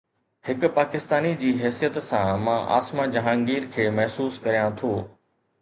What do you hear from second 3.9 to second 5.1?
محسوس ڪريان ٿو.